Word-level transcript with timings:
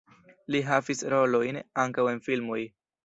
Li 0.53 0.61
havis 0.69 1.03
rolojn 1.15 1.59
ankaŭ 1.85 2.07
en 2.15 2.23
filmoj. 2.29 2.61